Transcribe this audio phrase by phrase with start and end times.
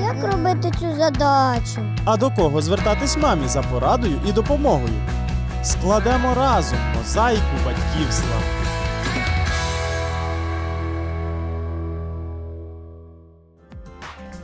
[0.00, 1.80] Як робити цю задачу?
[2.04, 4.94] А до кого звертатись мамі за порадою і допомогою?
[5.62, 8.36] Складемо разом мозаїку батьківства.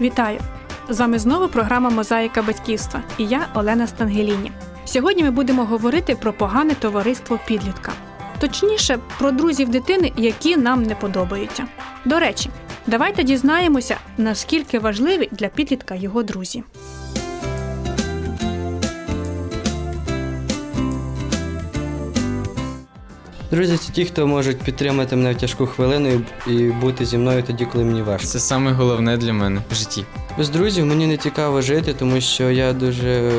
[0.00, 0.40] Вітаю!
[0.88, 4.52] З вами знову програма Мозаїка батьківства і я Олена Стангеліні.
[4.84, 7.92] Сьогодні ми будемо говорити про погане товариство підлітка.
[8.38, 11.64] Точніше, про друзів дитини, які нам не подобаються.
[12.04, 12.50] До речі,
[12.86, 16.62] давайте дізнаємося, наскільки важливі для підлітка його друзі.
[23.50, 27.64] Друзі, це ті, хто можуть підтримати мене в тяжку хвилину і бути зі мною тоді,
[27.64, 28.26] коли мені важко.
[28.26, 30.04] Це саме головне для мене в житті.
[30.38, 33.30] Без друзів мені не цікаво жити, тому що я дуже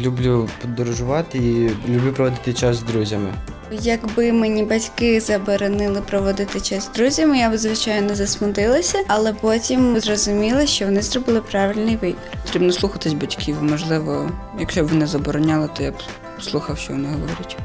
[0.00, 3.32] люблю подорожувати і люблю проводити час з друзями.
[3.70, 10.66] Якби мені батьки заборонили проводити час з друзями, я б звичайно засмутилася, але потім зрозуміла,
[10.66, 12.16] що вони зробили правильний вибір.
[12.46, 13.62] Потрібно слухатись батьків.
[13.62, 14.30] Можливо,
[14.60, 15.94] якщо б вони забороняли, то я б
[16.40, 17.56] слухав, що вони говорять.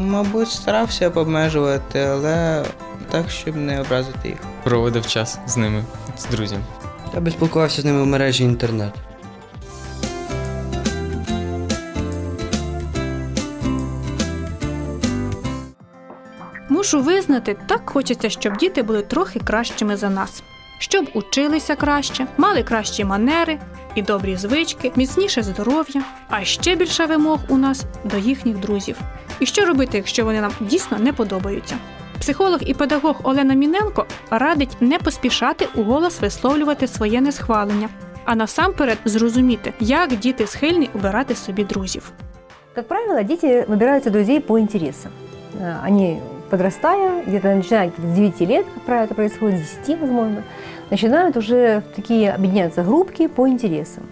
[0.00, 2.64] Мабуть, старався б обмежувати, але
[3.10, 4.38] так, щоб не образити їх.
[4.64, 5.84] Проводив час з ними,
[6.18, 6.62] з друзями.
[7.14, 8.92] Я би спілкувався з ними в мережі інтернет.
[16.94, 20.42] Мушу визнати, так хочеться, щоб діти були трохи кращими за нас,
[20.78, 23.58] щоб училися краще, мали кращі манери
[23.94, 28.96] і добрі звички, міцніше здоров'я, а ще більше вимог у нас до їхніх друзів.
[29.40, 31.76] І що робити, якщо вони нам дійсно не подобаються?
[32.20, 37.88] Психолог і педагог Олена Міненко радить не поспішати у голос висловлювати своє несхвалення,
[38.24, 42.12] а насамперед зрозуміти, як діти схильні обирати собі друзів.
[42.74, 45.12] Как правило, дети выбираются друзей по интересам.
[45.60, 46.20] Э, Они,
[46.54, 50.44] подрастая, где-то начиная с 9 лет, как правило, это происходит, с 10, возможно,
[50.88, 54.04] начинают уже такие объединяться группки по интересам.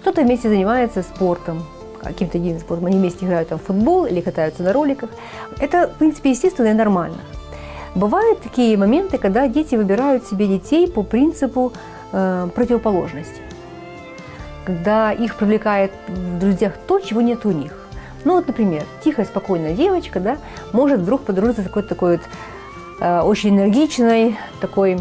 [0.00, 1.62] Кто-то вместе занимается спортом,
[2.02, 2.86] каким-то единым спортом.
[2.86, 5.10] Они вместе играют там в футбол или катаются на роликах.
[5.60, 7.20] Это, в принципе, естественно и нормально.
[7.94, 11.72] Бывают такие моменты, когда дети выбирают себе детей по принципу
[12.10, 13.40] э, противоположности.
[14.64, 17.87] Когда их привлекает в друзьях то, чего нет у них.
[18.24, 20.38] Ну вот, например, тихая, спокойная девочка, да,
[20.72, 22.26] может вдруг подружиться с какой-то такой вот
[23.00, 24.98] э, очень энергичной, такой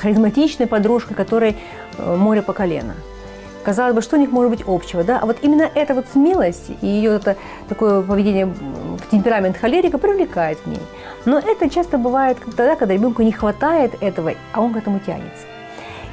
[0.00, 1.56] харизматичной подружкой, которой
[1.98, 2.94] э, море по колено.
[3.64, 5.18] Казалось бы, что у них может быть общего, да?
[5.20, 7.36] А вот именно эта вот смелость и ее это
[7.68, 10.80] такое поведение в темперамент холерика привлекает в ней.
[11.26, 15.44] Но это часто бывает тогда, когда ребенку не хватает этого, а он к этому тянется.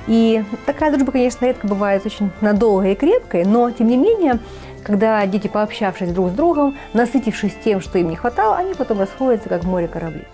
[0.08, 4.40] И такая дружба, конечно, редко бывает очень надолго и крепкой, но тем не менее,
[4.86, 9.50] когда дети, пообщавшись друг с другом, насытившись тем, что им не хватало, они потом расходятся,
[9.50, 10.28] как в море кораблей.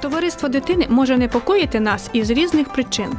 [0.00, 3.10] Товариство дитини може непокоїти нас із різних причин.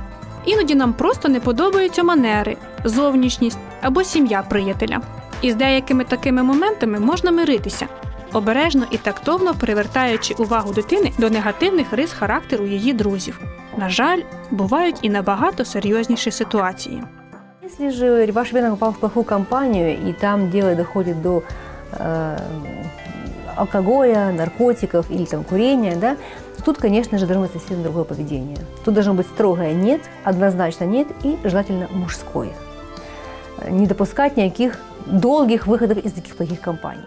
[0.46, 5.02] Іноді нам просто не подобаються манери, зовнішність або сім'я приятеля.
[5.42, 7.88] І з деякими такими моментами можна миритися,
[8.34, 13.42] обережно і тактовно привертаючи увагу дитини до негативних рис характеру її друзів.
[13.78, 17.04] На жаль, бувають і набагато серйозніші ситуації.
[17.71, 21.43] Если же ваш ребенок попал в плохую компанию, и там дело доходит до
[21.93, 22.39] э,
[23.57, 26.17] алкоголя, наркотиков или там курения, да,
[26.57, 28.59] то тут, конечно же, должно быть совсем другое поведение.
[28.85, 32.53] Тут должно быть строгое «нет», однозначно «нет» и желательно мужское.
[33.59, 37.07] Э, Не допускать никаких долгих выходов из таких плохих компаний.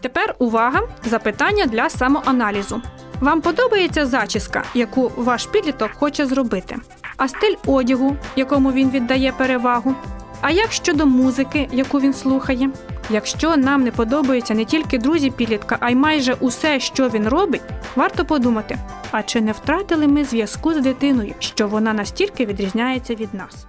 [0.00, 0.80] Тепер увага!
[1.04, 2.82] Запитання для самоаналізу.
[3.20, 6.76] Вам подобається зачіска, яку ваш підліток хоче зробити,
[7.19, 9.95] А стиль одягу, якому він віддає перевагу.
[10.41, 12.69] А як щодо музики, яку він слухає?
[13.09, 17.61] Якщо нам не подобаються не тільки друзі підлітка, а й майже усе, що він робить,
[17.95, 18.77] варто подумати:
[19.11, 23.65] а чи не втратили ми зв'язку з дитиною, що вона настільки відрізняється від нас?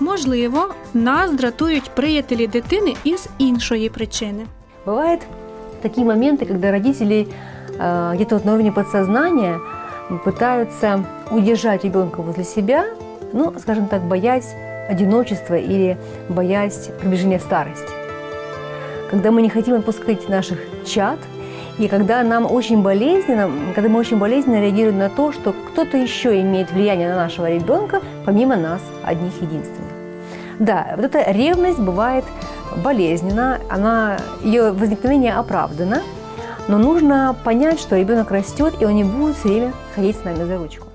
[0.00, 4.46] Можливо, нас дратують приятелі дитини із іншої причини.
[4.86, 5.20] Бывают
[5.80, 7.28] такие моменты, когда родители
[7.78, 9.58] э, где-то вот на уровне подсознания
[10.24, 12.86] пытаются удержать ребенка возле себя,
[13.32, 14.54] ну, скажем так, боясь
[14.88, 15.96] одиночества или
[16.28, 17.88] боясь приближения старости.
[19.10, 21.18] Когда мы не хотим отпускать наших чад,
[21.78, 26.40] и когда нам очень болезненно, когда мы очень болезненно реагируем на то, что кто-то еще
[26.40, 29.90] имеет влияние на нашего ребенка, помимо нас, одних единственных.
[30.58, 32.24] Да, вот эта ревность бывает
[32.76, 36.02] болезненна, она, ее возникновение оправдано,
[36.68, 40.44] но нужно понять, что ребенок растет, и он не будет все время ходить с нами
[40.44, 40.86] за ручку.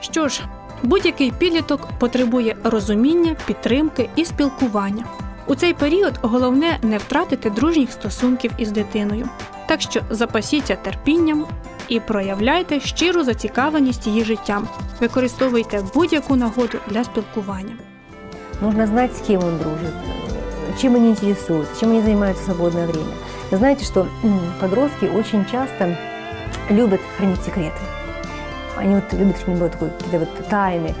[0.00, 0.42] Що ж,
[0.82, 5.04] будь-який підліток потребує розуміння, підтримки і спілкування.
[5.46, 9.28] У цей період головне не втратити дружніх стосунків із дитиною.
[9.66, 11.46] Так що запасіться терпінням
[11.88, 14.68] і проявляйте щиру зацікавленість її життям.
[15.00, 17.76] Використовуйте будь-яку нагоду для спілкування.
[18.60, 20.31] Нужно знать, с кем он дружит, э,
[20.80, 23.12] чем они интересуются, чем они занимаются в свободное время.
[23.50, 24.06] Вы знаете, что
[24.60, 25.96] подростки очень часто
[26.68, 27.78] любят хранить секреты.
[28.76, 30.94] Они вот любят что-нибудь такое, какие-то вот тайны.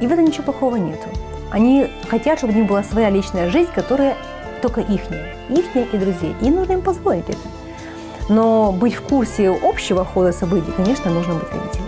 [0.00, 1.08] И в этом ничего плохого нету.
[1.50, 4.16] Они хотят, чтобы у них была своя личная жизнь, которая
[4.62, 5.34] только ихняя.
[5.48, 6.34] Ихняя и друзей.
[6.40, 7.38] И нужно им позволить это.
[8.28, 11.81] Но быть в курсе общего хода событий, конечно, нужно быть родителем.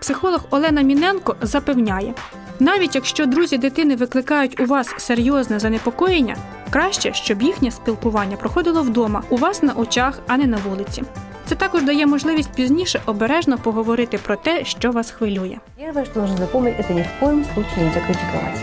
[0.00, 2.14] Психолог Олена Міненко запевняє,
[2.60, 6.36] навіть якщо друзі дитини викликають у вас серйозне занепокоєння,
[6.70, 11.02] краще, щоб їхнє спілкування проходило вдома, у вас на очах, а не на вулиці.
[11.46, 15.58] Це також дає можливість пізніше обережно поговорити про те, що вас хвилює.
[15.78, 18.60] Первое, что нужно запомнить, это ни в коем случае нельзя критиковать.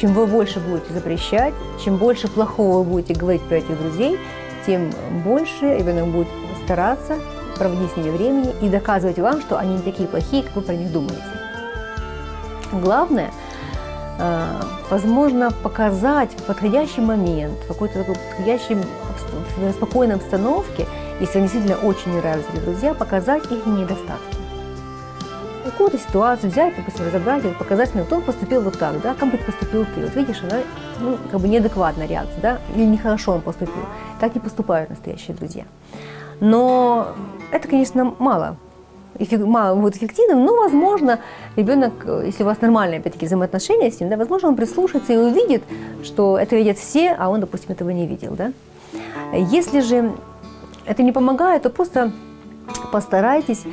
[0.00, 1.54] Чем вы больше будете запрещать,
[1.84, 4.18] чем больше плохого вы будете говорить про этих друзей,
[4.66, 4.92] тем
[5.24, 6.28] больше ребенок будет
[6.64, 7.18] стараться
[7.61, 10.73] проводить с ними времени и доказывать вам, что они не такие плохие, как вы про
[10.73, 11.21] них думаете.
[12.71, 13.29] Главное,
[14.17, 18.77] э, возможно, показать в подходящий момент, в какой-то такой подходящей
[19.57, 20.87] в спокойной обстановке,
[21.19, 24.37] если вам действительно очень не нравятся друзья, показать их недостатки
[25.63, 29.29] какую-то ситуацию взять, допустим, разобрать, и вот показать, вот он поступил вот так, да, как
[29.29, 30.01] бы поступил ты.
[30.01, 30.61] Вот видишь, она,
[30.99, 33.85] ну, как бы неадекватная реакция, да, или нехорошо он поступил.
[34.19, 35.65] Так не поступают настоящие друзья.
[36.41, 37.09] Но
[37.51, 38.57] это, конечно, мало,
[39.31, 41.19] мало будет эффективным, но, возможно,
[41.55, 45.17] ребенок, э, если у вас нормальные, опять-таки, взаимоотношения с ним, да, возможно, он прислушается и
[45.17, 45.63] увидит,
[46.03, 48.51] что это видят все, а он, допустим, этого не видел, да.
[49.33, 50.11] Если же
[50.85, 52.11] это не помогает, то просто
[52.91, 53.63] постарайтесь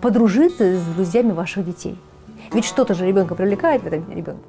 [0.00, 1.98] подружиться с друзьями ваших детей.
[2.52, 4.42] Ведь что-то же ребенка привлекает в этом ребенке.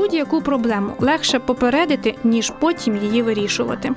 [0.00, 3.92] Будь-яку проблему легше попередити, ніж потім її вирішувати.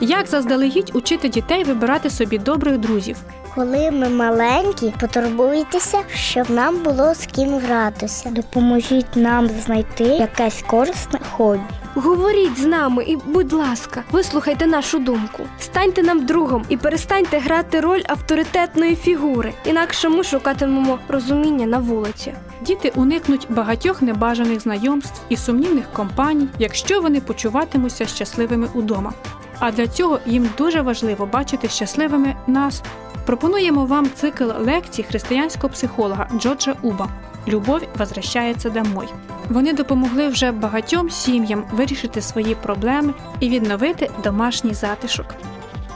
[0.00, 3.16] Як заздалегідь учити дітей вибирати собі добрих друзів?
[3.58, 8.30] Коли ми маленькі, потурбуйтеся, щоб нам було з ким гратися.
[8.30, 11.60] Допоможіть нам знайти якесь корисне хобі.
[11.94, 15.42] Говоріть з нами і, будь ласка, вислухайте нашу думку.
[15.60, 19.52] Станьте нам другом і перестаньте грати роль авторитетної фігури.
[19.64, 22.34] Інакше ми шукатимемо розуміння на вулиці.
[22.62, 29.12] Діти уникнуть багатьох небажаних знайомств і сумнівних компаній, якщо вони почуватимуться щасливими удома.
[29.58, 32.82] А для цього їм дуже важливо бачити щасливими нас.
[33.28, 37.08] Пропонуємо вам цикл лекцій християнського психолога Джорджа Уба
[37.48, 39.08] Любов возвращається домой.
[39.48, 45.26] Вони допомогли вже багатьом сім'ям вирішити свої проблеми і відновити домашній затишок.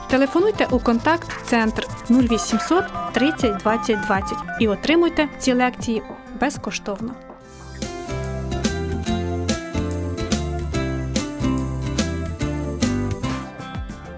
[0.09, 2.83] Телефонуйте у контакт-центр 0800
[3.13, 6.01] 30 20 20 і отримуйте ці лекції
[6.39, 7.13] безкоштовно.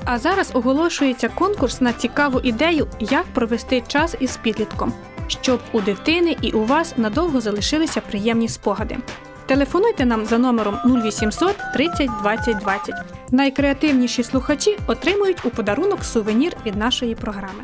[0.06, 4.94] А зараз оголошується конкурс на цікаву ідею, як провести час із підлітком,
[5.28, 8.98] щоб у дитини і у вас надовго залишилися приємні спогади.
[9.46, 12.96] Телефонуйте нам за номером 0800 30 20 20.
[13.32, 17.64] Найкреативніші слухачі отримують у подарунок сувенір від нашої програми.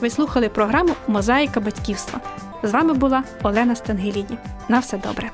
[0.00, 2.20] Ви слухали програму Мозаїка батьківства.
[2.62, 4.38] З вами була Олена Стангеліні.
[4.68, 5.30] На все добре.